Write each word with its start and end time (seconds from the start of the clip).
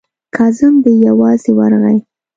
کازم 0.35 0.73
بې 0.83 0.91
یوازې 1.07 1.51
ورغی. 1.57 1.97